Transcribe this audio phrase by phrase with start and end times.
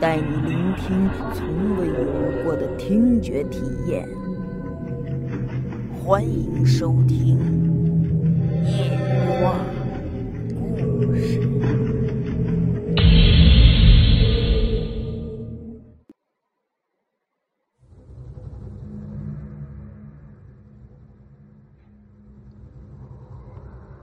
[0.00, 4.08] 带你聆听从未有过的听觉体验。
[6.04, 7.38] 欢迎收听
[8.66, 8.98] 《夜
[9.40, 9.54] 话
[10.50, 11.40] 故事》。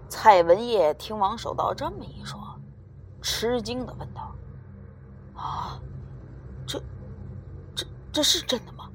[0.10, 2.40] 蔡文业听王守道这么一说，
[3.22, 4.36] 吃惊的问道
[5.34, 5.82] ：“啊，
[6.68, 6.80] 这、
[8.12, 8.90] 这、是真的吗？”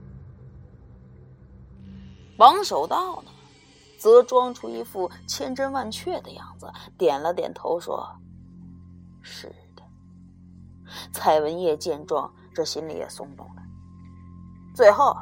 [2.39, 3.31] 王守道呢，
[3.99, 8.07] 则装出一副千真万确的样子，点了点头，说
[9.23, 9.83] ：“是的。”
[11.13, 13.63] 蔡文业见状，这心里也松动了。
[14.75, 15.17] 最后，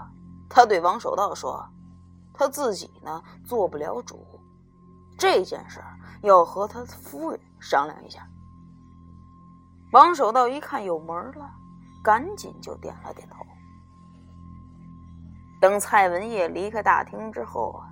[0.51, 1.65] 他对王守道说
[2.35, 4.27] ：“他自己呢，做不了主，
[5.17, 5.81] 这件事
[6.23, 8.29] 要和他夫人商量一下。”
[9.93, 11.49] 王守道一看有门了，
[12.03, 13.47] 赶紧就点了点头。
[15.65, 17.89] 等蔡文业离开大厅之后啊，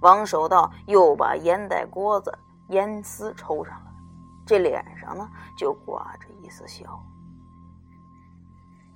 [0.00, 2.32] 王守道又把烟袋锅子
[2.68, 3.92] 烟丝抽上了，
[4.46, 7.04] 这脸上呢就挂着一丝笑。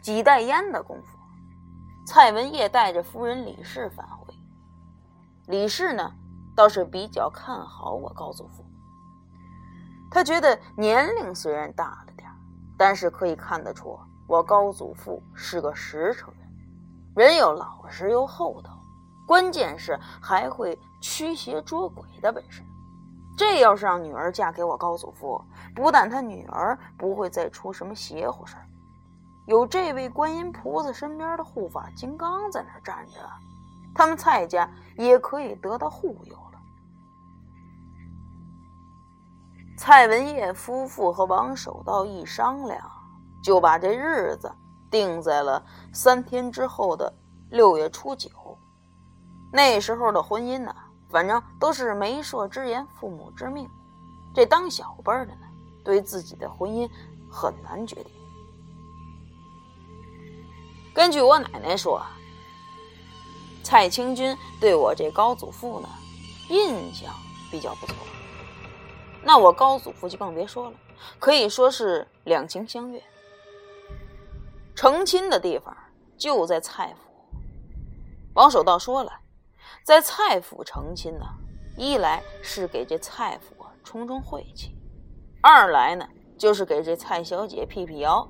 [0.00, 1.19] 几袋烟的功夫，
[2.06, 4.33] 蔡文业带着夫人李氏返回。
[5.47, 6.11] 李氏呢
[6.56, 8.64] 倒是比较看好我高祖父，
[10.11, 12.27] 他觉得年龄虽然大了点
[12.78, 16.44] 但是可以看得出我高祖父是个实诚人。
[17.15, 18.77] 人又老实又厚道，
[19.25, 22.63] 关键是还会驱邪捉鬼的本事。
[23.36, 25.41] 这要是让女儿嫁给我高祖父，
[25.75, 28.67] 不但他女儿不会再出什么邪乎事儿，
[29.47, 33.20] 有这位观音菩萨身边的护法金刚在那站着，
[33.95, 36.58] 他们蔡家也可以得到护佑了。
[39.77, 42.81] 蔡文业夫妇和王守道一商量，
[43.42, 44.52] 就把这日子。
[44.95, 45.61] 定在了
[45.93, 47.13] 三天之后的
[47.51, 48.31] 六月初九。
[49.53, 50.73] 那时候的婚姻呢，
[51.11, 53.69] 反正都是媒妁之言，父母之命。
[54.33, 55.47] 这当小辈的呢，
[55.85, 56.89] 对自己的婚姻
[57.29, 58.13] 很难决定。
[60.95, 62.01] 根据我奶奶说，
[63.65, 65.89] 蔡清君对我这高祖父呢，
[66.51, 67.13] 印象
[67.51, 67.97] 比较不错。
[69.25, 70.77] 那我高祖父就更别说了，
[71.19, 73.03] 可以说是两情相悦。
[74.74, 75.77] 成亲的地方
[76.17, 77.11] 就在蔡府。
[78.35, 79.12] 王守道说了，
[79.85, 81.24] 在蔡府成亲呢，
[81.77, 84.77] 一来是给这蔡府冲冲晦气，
[85.40, 88.29] 二来呢就是给这蔡小姐辟辟谣。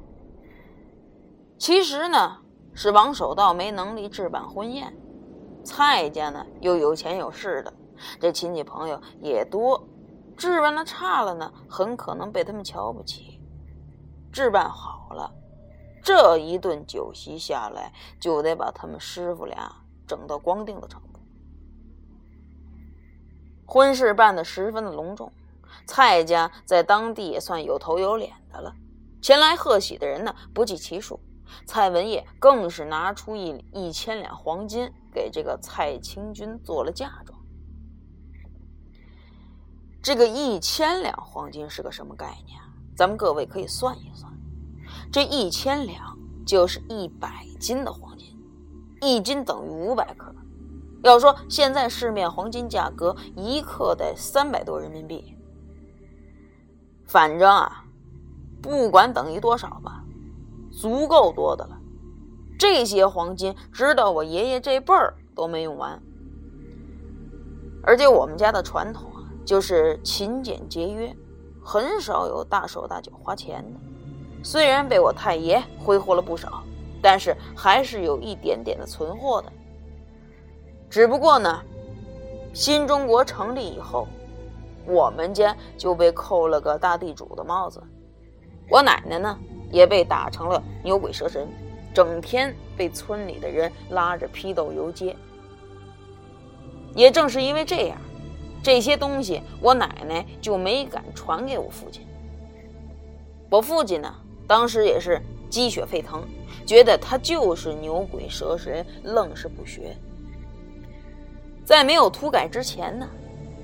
[1.57, 2.39] 其实呢
[2.75, 4.95] 是王守道没能力置办婚宴，
[5.65, 7.73] 蔡家呢又有钱有势的，
[8.21, 9.89] 这亲戚朋友也多，
[10.37, 13.41] 置办的差了呢，很可能被他们瞧不起；
[14.31, 15.33] 置办好了。
[16.05, 19.75] 这一顿酒席下来，就得把他们师傅俩
[20.07, 21.21] 整到光腚的程度。
[23.65, 25.33] 婚事办得十分的隆重，
[25.87, 28.77] 蔡家在当地也算有头有脸的了。
[29.23, 31.19] 前来贺喜的人呢不计其数，
[31.65, 37.41] 蔡文业更是拿出一一千两黄金给这个蔡清君做了嫁妆。
[40.03, 42.61] 这个一千两黄金是个什么概念？
[42.95, 44.31] 咱们各位可以算一算。
[45.15, 48.37] 这一千两就是一百斤的黄金，
[49.01, 50.35] 一斤等于五百克。
[51.05, 55.37] 要说现在市面黄金价格，一克得三百多人民币。
[57.07, 57.85] 反正啊，
[58.61, 60.05] 不管等于多少吧，
[60.73, 61.79] 足够多的了。
[62.59, 66.03] 这些黄金，直到我爷爷这辈儿都没用完。
[67.85, 71.17] 而且我们家的传统啊，就是勤俭节约，
[71.63, 73.79] 很少有大手大脚花钱的。
[74.45, 76.63] 虽然被我太爷挥霍了不少，
[77.01, 79.51] 但是还是有一点点的存货的。
[80.91, 81.63] 只不过呢，
[82.53, 84.07] 新中国成立以后，
[84.87, 87.83] 我们家就被扣了个大地主的帽子，
[88.69, 89.37] 我奶奶呢
[89.73, 91.49] 也被打成了牛鬼蛇神，
[91.95, 95.17] 整天被村里的人拉着批斗游街。
[96.95, 97.97] 也正是因为这样，
[98.63, 102.07] 这些东西我奶奶就没敢传给我父亲。
[103.49, 104.15] 我父亲呢？
[104.47, 106.23] 当时也是鸡血沸腾，
[106.67, 109.97] 觉得他就是牛鬼蛇神，愣是不学。
[111.65, 113.09] 在没有土改之前呢，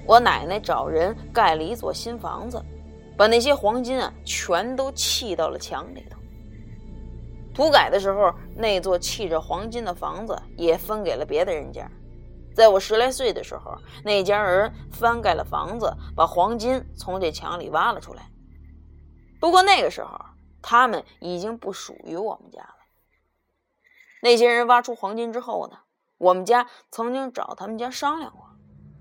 [0.07, 2.63] 我奶奶找人盖了一座新房子，
[3.17, 6.19] 把那些黄金啊全都砌到了墙里头。
[7.53, 11.87] 土改的时候，那座砌着黄金的房子也分给了别的人家。
[12.55, 18.23] 在我十来岁的时候，那家人翻盖了房子，把黄金从这墙里挖了出来。
[19.39, 20.19] 不过那个时候，
[20.63, 22.75] 他们已经不属于我们家了。
[24.23, 25.79] 那些人挖出黄金之后呢，
[26.19, 28.45] 我们家曾经找他们家商量过，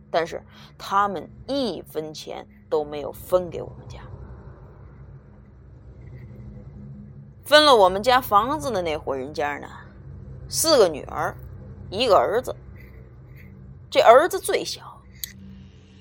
[0.10, 0.42] 但是
[0.78, 4.00] 他们一分钱都没有分给我们家。
[7.44, 9.68] 分了我们家房子的那户人家呢，
[10.48, 11.36] 四个女儿，
[11.90, 12.56] 一个儿子。
[13.92, 15.02] 这儿子最小，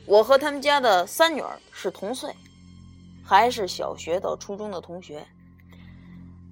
[0.06, 2.36] 我和他们家的三女儿是同岁，
[3.24, 5.26] 还是小学到初中的同学。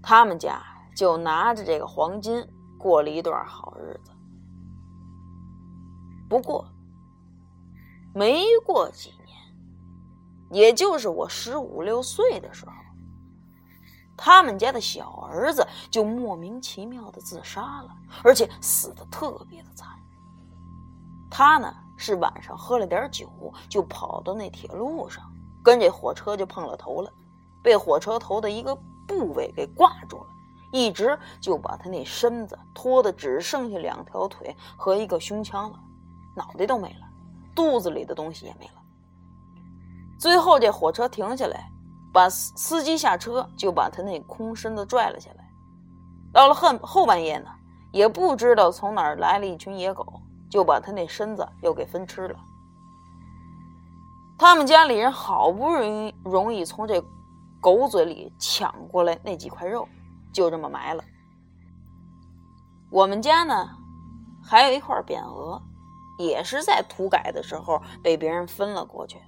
[0.09, 0.63] 他们家
[0.95, 2.47] 就拿着这个黄金
[2.79, 4.13] 过了一段好日子。
[6.29, 6.65] 不过，
[8.15, 9.37] 没过几年，
[10.53, 12.73] 也就是我十五六岁的时候，
[14.17, 17.89] 他们家的小儿子就莫名其妙的自杀了，
[18.23, 19.89] 而且死的特别的惨。
[21.29, 23.29] 他呢是晚上喝了点酒，
[23.69, 25.25] 就跑到那铁路上，
[25.65, 27.13] 跟这火车就碰了头了，
[27.61, 30.27] 被火车头的一个部位给挂住了，
[30.73, 35.79] 一直就把他那身子拖得只剩下两条腿和一个胸腔了，
[36.37, 37.07] 脑袋都没了，
[37.55, 38.83] 肚子里的东西也没了。
[40.19, 41.71] 最后这火车停下来，
[42.13, 45.49] 把司机下车，就把他那空身子拽了下来。
[46.33, 47.51] 到了后后半夜呢，
[47.93, 50.05] 也不知道从哪儿来了一群野狗。
[50.49, 52.39] 就把他那身子又给分吃了。
[54.39, 57.03] 他们家里人好不容易容易从这
[57.67, 59.89] 狗嘴里抢过来那几块肉，
[60.33, 61.03] 就这么埋了。
[62.93, 63.71] 我们家呢，
[64.41, 65.61] 还有一块匾额，
[66.17, 69.21] 也是在土改的时候被别人分了过去，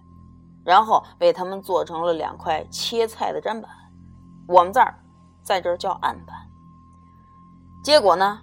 [0.64, 3.68] 然后被他们做成了两块切菜的砧板。
[4.46, 4.94] 我们这儿
[5.42, 6.36] 在这儿叫案板。
[7.82, 8.40] 结果呢？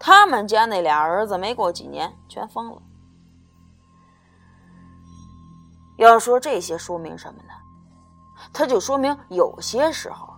[0.00, 2.82] 他们家那俩儿子没过几年全疯了。
[5.98, 7.55] 要说这些说明什么呢？
[8.58, 10.32] 他就说明有些时候，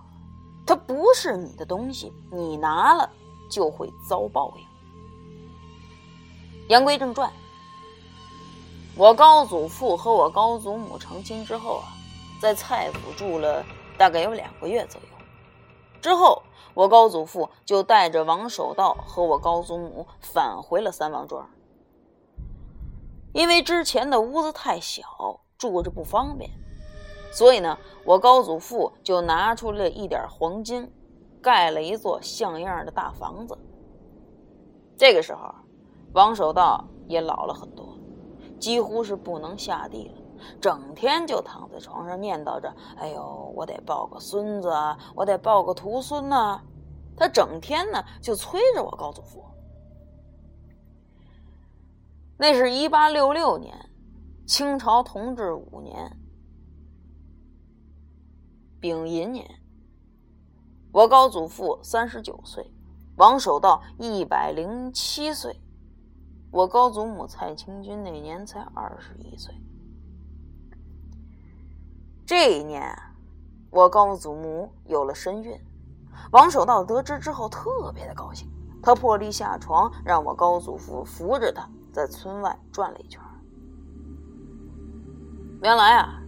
[0.66, 3.08] 他不是你的东西，你拿了
[3.48, 4.66] 就会遭报应。
[6.68, 7.32] 言归正传，
[8.96, 11.86] 我高祖父和我高祖母成亲之后啊，
[12.42, 13.64] 在蔡府住了
[13.96, 15.08] 大概有两个月左右，
[16.02, 16.42] 之后。
[16.74, 21.48] 我高祖父就带着王守道和我高祖母返回了三王庄，
[23.32, 26.48] 因为之前的屋子太小，住着不方便，
[27.30, 30.90] 所以呢，我高祖父就拿出了一点黄金，
[31.40, 33.56] 盖了一座像样的大房子。
[34.96, 35.54] 这个时候，
[36.12, 37.96] 王守道也老了很多，
[38.58, 40.14] 几乎是不能下地了。
[40.60, 46.60] 整天就躺在床上念叨着：“哎呦，我得抱个孙子啊，我得抱个徒孙呐。”
[47.16, 49.44] 他整天呢就催着我高祖父。
[52.36, 53.76] 那是一八六六年，
[54.46, 56.16] 清朝同治五年，
[58.80, 59.48] 丙寅年。
[60.92, 62.72] 我高祖父三十九岁，
[63.16, 65.60] 王守道一百零七岁，
[66.50, 69.54] 我高祖母蔡清君那年才二十一岁。
[72.24, 72.96] 这一年，
[73.70, 75.58] 我高祖母有了身孕。
[76.32, 78.48] 王守道得知之后特别的高兴，
[78.82, 83.20] 他破例下床，让我高祖父扶着他在村外转了一圈。
[85.62, 86.22] 原来啊，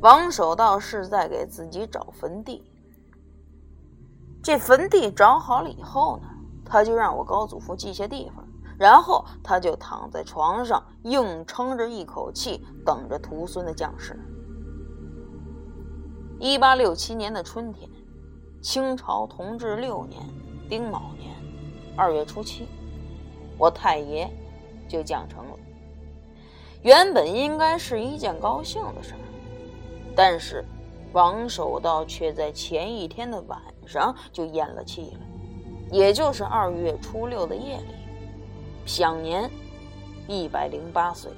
[0.00, 2.64] 王守道是在给自己找坟地。
[4.42, 6.28] 这坟地找好了以后呢，
[6.64, 8.46] 他就让我高祖父记下地方，
[8.78, 14.18] 然后他就躺在床上硬撑着一口气，等着徒孙的降世。
[16.38, 17.90] 一八六七年的春天，
[18.62, 20.22] 清朝同治六年
[20.68, 21.34] 丁卯年
[21.96, 22.68] 二月初七，
[23.58, 24.30] 我太爷
[24.86, 25.58] 就降成了。
[26.82, 29.18] 原本应该是一件高兴的事儿，
[30.14, 30.64] 但是
[31.12, 35.20] 王守道却在前一天的晚上就咽了气了，
[35.90, 37.94] 也就是二月初六的夜里，
[38.86, 39.50] 享年
[40.26, 41.30] 一百零八岁。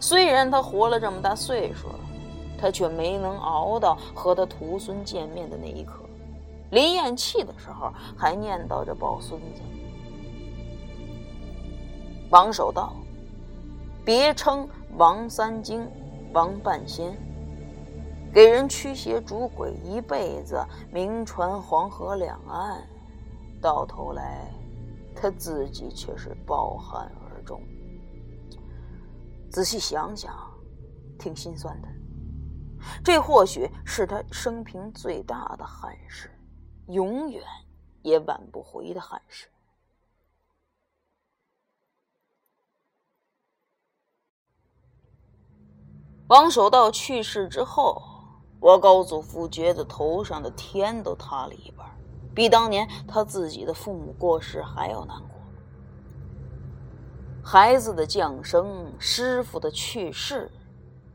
[0.00, 2.00] 虽然他活了这么大岁数了。
[2.60, 6.00] 他却没能熬到和他徒孙见面的那一刻，
[6.72, 9.62] 临咽气的时候还念叨着抱孙子。
[12.30, 12.96] 王守道，
[14.04, 15.88] 别称王三经、
[16.32, 17.16] 王半仙，
[18.32, 22.86] 给人驱邪逐鬼一辈子，名传黄河两岸。
[23.60, 24.48] 到头来
[25.16, 27.60] 他自己却是抱憾而终。
[29.50, 30.32] 仔细想想，
[31.18, 31.88] 挺心酸的。
[33.02, 36.30] 这或许是他生平最大的憾事，
[36.86, 37.42] 永远
[38.02, 39.48] 也挽不回的憾事。
[46.28, 48.00] 王守道去世之后，
[48.60, 51.86] 我高祖父觉得头上的天都塌了一半，
[52.34, 55.28] 比当年他自己的父母过世还要难过。
[57.44, 60.50] 孩子的降生，师傅的去世，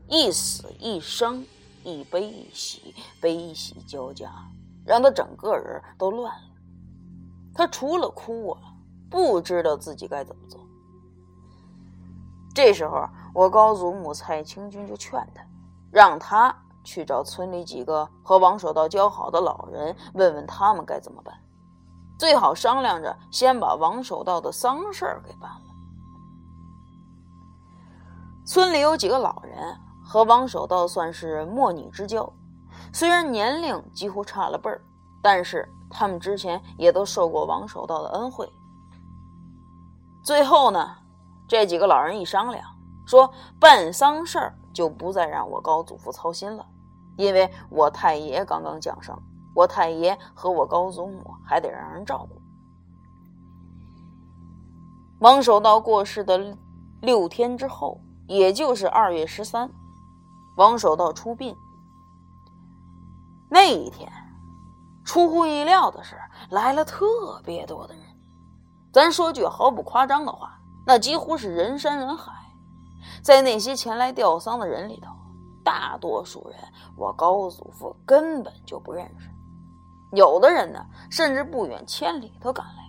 [0.08, 1.46] 一死一生，
[1.84, 4.30] 一悲一喜，悲喜交加，
[4.84, 6.48] 让他整个人都乱了。
[7.54, 8.60] 他除了哭啊，
[9.08, 10.60] 不知道自己该怎么做。
[12.54, 15.44] 这时候，我高祖母蔡清君就劝他，
[15.92, 21.34] 让他去找村里几个和王守道交好的老人，问问他们该怎么办，
[22.18, 25.60] 最好商量着先把王守道的丧事儿给办了。
[28.46, 32.30] 村里有几个老人和王守道算是莫逆之交，
[32.92, 34.80] 虽然年龄几乎差了辈儿，
[35.22, 38.48] 但是他们之前也都受过王守道的恩惠。
[40.22, 40.98] 最后呢？
[41.46, 42.64] 这几个老人一商量，
[43.06, 46.66] 说办丧事儿就不再让我高祖父操心了，
[47.16, 49.16] 因为我太爷刚刚降生，
[49.54, 52.40] 我太爷和我高祖母还得让人照顾。
[55.20, 56.56] 王守道过世的
[57.00, 59.70] 六天之后，也就是二月十三，
[60.56, 61.56] 王守道出殡。
[63.48, 64.10] 那一天，
[65.04, 66.16] 出乎意料的是，
[66.50, 67.06] 来了特
[67.44, 68.02] 别多的人。
[68.92, 70.50] 咱说句毫不夸张的话。
[70.86, 72.30] 那几乎是人山人海，
[73.22, 75.10] 在那些前来吊丧的人里头，
[75.64, 76.58] 大多数人
[76.96, 79.28] 我高祖父根本就不认识，
[80.12, 82.82] 有的人呢，甚至不远千里都赶来，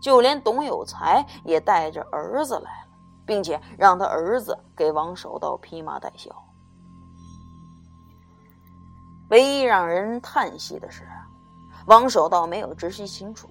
[0.00, 2.88] 就连董有才也带着儿子来了，
[3.26, 6.30] 并且让他儿子给王守道披麻戴孝。
[9.30, 11.02] 唯一让人叹息的是，
[11.86, 13.48] 王守道没有直系亲属，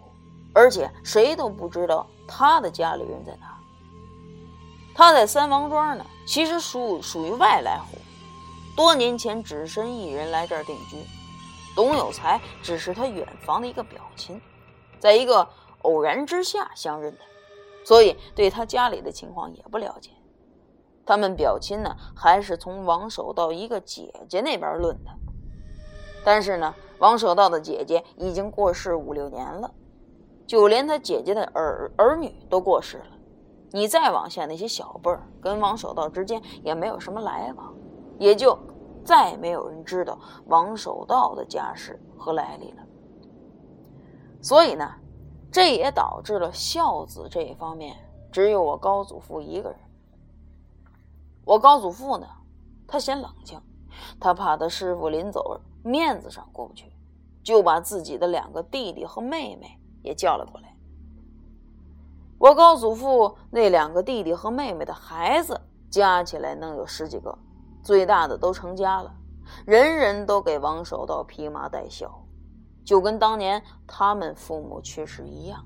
[0.54, 3.54] 而且谁都不知道他的家里人在哪。
[4.96, 7.98] 他在三王庄呢，其实属属于外来户，
[8.76, 10.98] 多年前只身一人来这儿定居。
[11.76, 14.40] 董有才只是他远房的一个表亲，
[14.98, 15.46] 在一个
[15.82, 17.20] 偶然之下相认的，
[17.84, 20.12] 所以对他家里的情况也不了解。
[21.06, 25.12] 他们表亲呢，还是从王守道一个姐姐那边论的，
[26.24, 29.70] 但是呢，王守道的姐姐已经过世五六年了，
[30.48, 33.18] 就连他姐姐的儿儿女都过世了。
[33.72, 37.75] 你再往下，那些小辈儿跟王守道之间也没有什么来往，
[38.18, 38.58] 也就
[39.04, 42.84] 再没有人知道王守道的家世和来历了。
[44.42, 44.90] 所以呢，
[45.52, 47.96] 这也导致了孝子这一方面
[48.32, 49.80] 只有我高祖父一个人。
[51.46, 52.28] 我高祖父呢，
[52.88, 53.62] 他嫌冷清，
[54.20, 56.92] 他怕他师傅临走面子上过不去，
[57.44, 60.76] 就把自己的两个弟弟和妹妹也叫了过来。
[62.38, 67.38] 我高祖父那两个弟弟和妹妹的孩子加起来能有十几个，
[67.86, 69.16] 最大的都成家了，
[69.64, 72.26] 人人都给王守道披麻戴孝，
[72.84, 75.64] 就跟当年他们父母去世一样。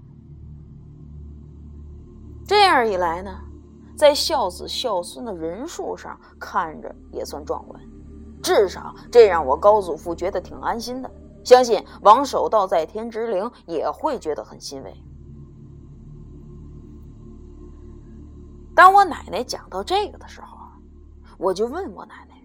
[2.46, 3.40] 这样一来呢，
[3.96, 7.82] 在孝子孝孙的人数上看着也算壮观，
[8.44, 11.10] 至少这让我高祖父觉得挺安心的。
[11.46, 14.94] 相信王守道在天之灵也会觉得很欣慰。
[18.76, 20.59] 当我奶奶讲到这个的时候，
[21.40, 22.36] 我就问我奶奶：“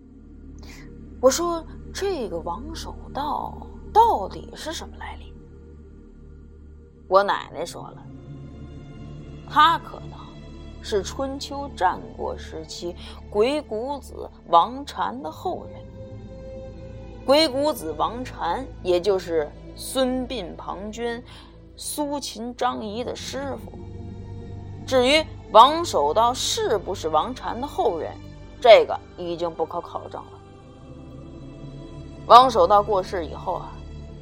[1.20, 5.34] 我说这个王守道到底是什么来历？”
[7.08, 8.06] 我奶奶说了
[9.50, 10.18] ：“他可能
[10.80, 12.94] 是春秋战国时期
[13.28, 15.82] 鬼谷子王禅的后人。
[17.26, 21.20] 鬼谷子王禅，也就是孙膑、庞涓、
[21.74, 23.72] 苏秦、张仪的师傅。
[24.86, 25.22] 至于……”
[25.52, 28.10] 王守道是不是王禅的后人？
[28.64, 30.30] 这个已经不可考证了。
[32.24, 33.72] 王守道过世以后啊，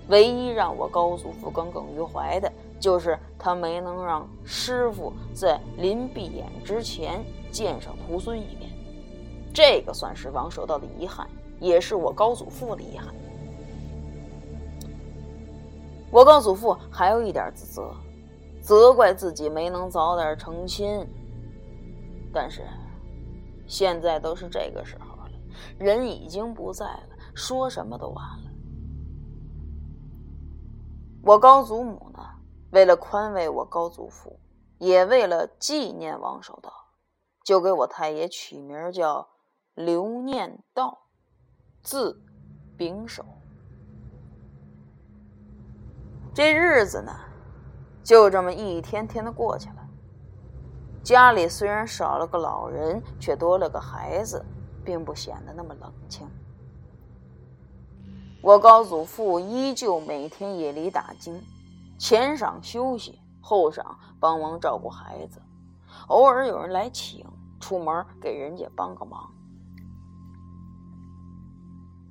[0.09, 8.73] 唯一让我高祖父耿耿于怀的，就是他没能让师傅在临闭眼之前见上徒孙一面。
[9.55, 11.25] 这个算是王守道的遗憾，
[11.61, 13.15] 也是我高祖父的遗憾。
[16.11, 17.95] 我高祖父还有一点自责，
[18.61, 21.07] 责怪自己没能早点成亲。
[22.33, 22.63] 但是，
[23.73, 25.31] 现在都是这个时候了，
[25.79, 28.51] 人已经不在了，说什么都晚了。
[31.23, 32.23] 我高祖母呢，
[32.73, 34.39] 为了宽慰我高祖父，
[34.77, 36.71] 也为了纪念王守道，
[37.43, 39.27] 就给我太爷取名叫
[39.73, 41.07] 刘念道，
[41.83, 42.23] 字
[42.77, 43.25] 秉守。
[46.35, 47.11] 这日子呢，
[48.05, 49.82] 就这么一天天的过去了。
[51.03, 54.45] 家里虽然少了个老人，却多了个孩子，
[54.85, 56.29] 并不显得那么冷清。
[58.41, 61.43] 我高祖父依旧每天夜里打更，
[61.99, 63.85] 前晌休息，后晌
[64.21, 65.43] 帮忙照顾孩子，
[66.07, 67.27] 偶尔有人来请，
[67.59, 69.29] 出门给人家帮个忙。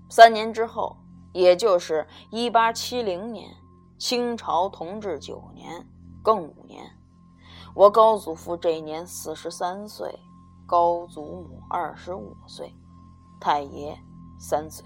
[0.10, 0.98] 三年之后，
[1.31, 3.50] 也就是一八七零年，
[3.98, 5.88] 清朝同治九年
[6.21, 6.91] 庚午年。
[7.74, 10.20] 我高祖父这一年四十三岁，
[10.66, 12.75] 高祖母二十五岁，
[13.40, 13.98] 太爷
[14.38, 14.86] 三岁。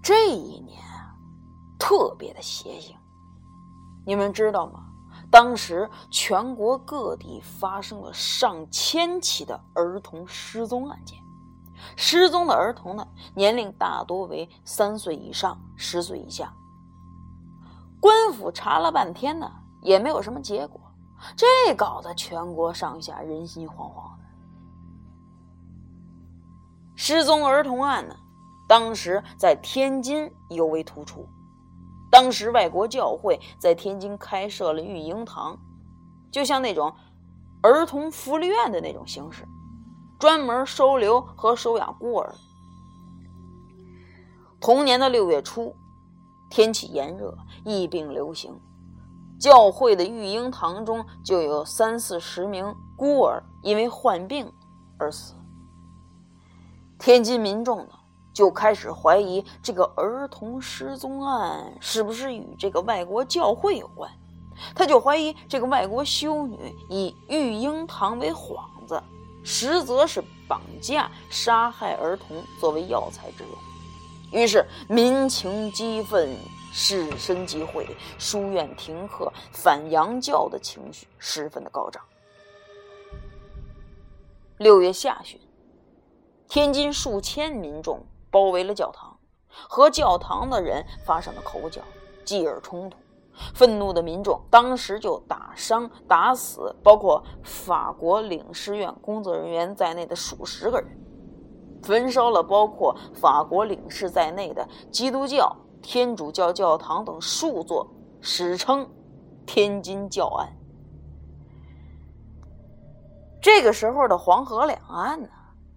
[0.00, 0.80] 这一年
[1.78, 2.96] 特别的邪性，
[4.06, 4.84] 你们知道吗？
[5.30, 11.18] 当时全国各地发生了上千起的儿童失踪案件，
[11.96, 16.54] 失踪的儿童呢，年龄大多为三岁以上、十岁以下。
[18.00, 19.61] 官府查了半天呢。
[19.82, 20.80] 也没有什么结果，
[21.36, 24.24] 这搞得全国上下人心惶惶的。
[26.94, 28.14] 失踪儿童案呢，
[28.68, 31.28] 当时在天津尤为突出。
[32.10, 35.58] 当时外国教会在天津开设了育婴堂，
[36.30, 36.94] 就像那种
[37.62, 39.48] 儿童福利院的那种形式，
[40.18, 42.34] 专门收留和收养孤儿。
[44.60, 45.74] 同年的六月初，
[46.50, 48.60] 天气炎热，疫病流行。
[49.42, 54.48] 教会的育婴堂中就有三四十名孤儿因为患病
[54.96, 55.34] 而死。
[56.96, 57.88] 天津民众呢
[58.32, 64.08] 就开始怀疑这个儿童失踪案是不是与这个外国教会有关，
[64.76, 66.56] 他就怀疑这个外国修女
[66.88, 69.02] 以育婴堂为幌子，
[69.42, 74.40] 实则是绑架杀害儿童作为药材之用。
[74.40, 76.38] 于是民情激愤。
[76.74, 77.86] 士绅集会，
[78.18, 82.02] 书院停课，反洋教的情绪十分的高涨。
[84.56, 85.38] 六月下旬，
[86.48, 91.82] 天津数千民众包围了教堂，和教堂的人发生了口角，
[92.24, 92.96] 继而冲突。
[93.54, 100.88] 愤怒的民众当时就打伤、打死包括法国领事院工作人员在内的数十个人，
[101.82, 105.54] 焚烧了包括法国领事在内的基督教。
[105.82, 107.86] 天主教教堂等数座，
[108.20, 108.88] 史称
[109.44, 110.56] “天津教案”。
[113.42, 115.28] 这个时候的黄河两岸呢，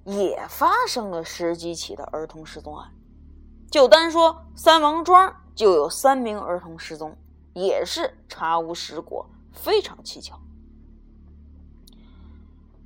[0.04, 2.92] 也发生了十几起的儿童失踪案。
[3.72, 7.18] 就单说三王庄，就有三名儿童失踪，
[7.54, 10.40] 也是查无实果，非常蹊跷。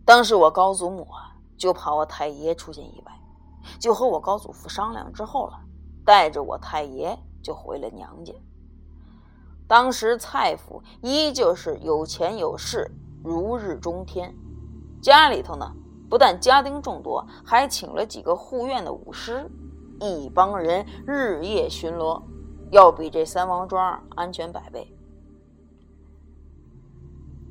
[0.06, 3.12] 当时我高祖母啊，就怕我太爷出现意外，
[3.78, 5.60] 就和我高祖父商量之后了。
[6.06, 8.34] 带着我太爷就回了娘家。
[9.68, 12.92] 当时蔡府依旧是有钱有势，
[13.24, 14.36] 如日中天。
[15.02, 15.76] 家里头呢，
[16.10, 19.50] 不但家丁众多，还请了几个护院的武师，
[20.00, 22.22] 一帮人日夜巡逻，
[22.72, 24.92] 要比这三王庄安全百倍。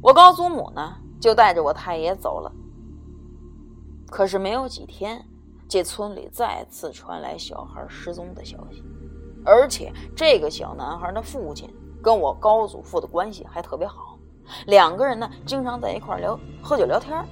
[0.02, 2.52] 我高祖母呢，就带着我太爷走了。
[4.10, 5.24] 可是没有几天。
[5.68, 8.82] 这村里再次传来小孩失踪的消息，
[9.44, 11.68] 而且这个小男孩的父亲
[12.02, 14.18] 跟我高祖父的关系还特别好，
[14.66, 17.22] 两个人呢经常在一块聊喝酒聊天。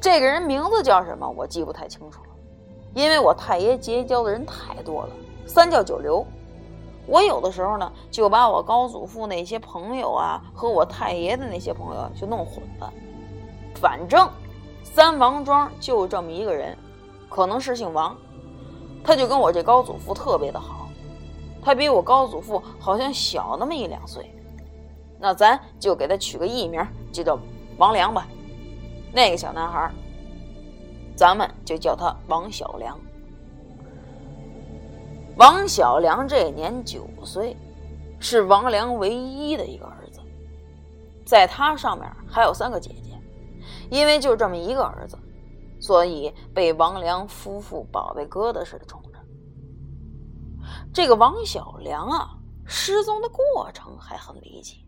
[0.00, 2.30] 这个人名字叫什么我记不太清楚了，
[2.94, 5.10] 因为我太爷结交的人太多了，
[5.46, 6.26] 三教九流。
[7.06, 12.90] 我有的时候呢就把我高祖父那些朋友啊和我太爷的那些朋友就弄混了，
[13.74, 14.26] 反正。
[14.92, 16.76] 三王庄就这么一个人，
[17.28, 18.16] 可能是姓王，
[19.04, 20.88] 他就跟我这高祖父特别的好，
[21.62, 24.34] 他比我高祖父好像小那么一两岁，
[25.18, 27.38] 那咱就给他取个艺名，就叫
[27.78, 28.26] 王良吧。
[29.12, 29.90] 那个小男孩，
[31.14, 32.98] 咱们就叫他王小良。
[35.36, 37.56] 王小良这年九岁，
[38.18, 40.20] 是王良唯一的一个儿子，
[41.24, 43.09] 在他上面还有三个姐姐。
[43.90, 45.18] 因为就这么一个儿子，
[45.80, 49.18] 所以被王良夫妇宝贝疙瘩似的宠着。
[50.94, 52.30] 这个王小良啊，
[52.66, 54.86] 失踪的过程还很离奇。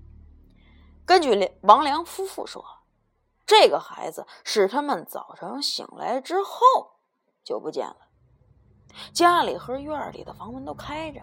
[1.05, 2.65] 根据王良夫妇说，
[3.45, 6.61] 这个孩子是他们早上醒来之后
[7.45, 7.97] 就不见了，
[9.13, 11.21] 家里和院里的房门都开着，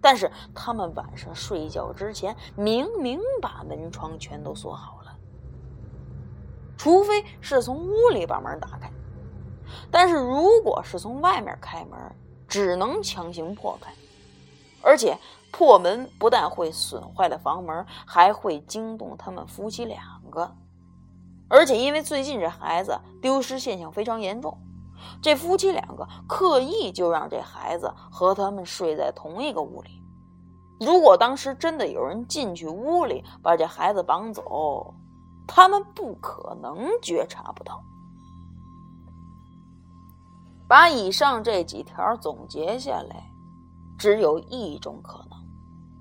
[0.00, 4.99] 但是他们晚上睡觉之前明明把门窗全都锁好了，
[6.80, 8.90] 除非是从屋里把门打开。
[9.90, 11.98] 但是如果是从外面开门，
[12.48, 13.92] 只能强行破开，
[14.80, 15.14] 而且
[15.52, 20.56] 破门不但会损坏了房门，还会惊动他们夫妻两个。
[21.50, 24.56] 而且因为最近这孩子丢失现象非常严重，
[25.20, 29.90] 这夫妻两个刻意就让这孩子和他们睡在同一个屋里。
[30.80, 34.94] 如果当时真的有人进去屋里把这孩子绑走，
[35.52, 37.82] 他们不可能觉察不到。
[40.68, 43.28] 把以上这几条总结下来，
[43.98, 45.36] 只有一种可能，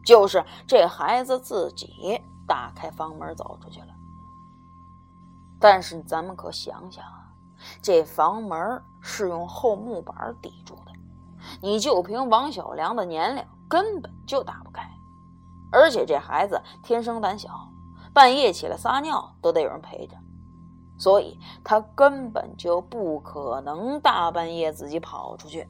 [0.06, 3.88] 就是这孩子自己打开房门走出去了。
[5.60, 7.34] 但是咱们可想想啊，
[7.82, 10.92] 这房门是用厚木板抵住的，
[11.60, 14.88] 你就凭王小良的年龄，根本就打不开。
[15.72, 17.69] 而且这孩子天生胆小，
[18.14, 20.16] 半夜起来撒尿都得有人陪着。
[20.98, 25.68] 所以他根本就不可能大半夜自己跑出去。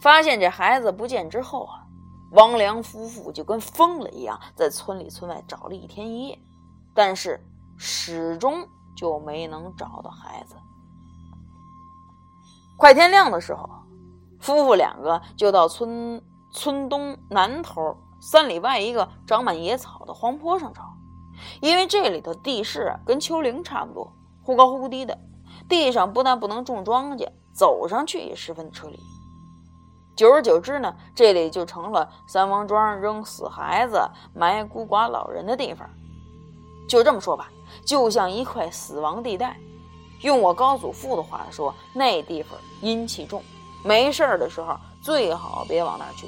[0.00, 1.86] 发现这孩子不见之后啊，
[2.32, 6.38] 王良夫妇就跟疯了一样，在村里村外找了一天一夜，
[6.94, 10.56] 但是始终就没能找到孩子。
[12.76, 13.68] 快天亮的时候，
[14.40, 20.94] 夫妇两个就到村村东南头三里外一个长满野草的荒坡上找。
[21.60, 24.10] 因为这里头地势跟丘陵差不多，
[24.42, 25.18] 忽高忽低的，
[25.68, 28.98] 地上不但不能种庄稼，走上去也十分的吃力。
[30.16, 34.00] 久而久之呢，这里就成了三王庄扔死孩子、
[34.32, 35.86] 埋孤寡老人的地方。
[36.88, 37.50] 就这么说吧，
[37.84, 39.54] 就像一块死亡地带。
[40.22, 43.42] 用我高祖父的话说，那地方阴气重，
[43.84, 46.26] 没事的时候最好别往那儿去。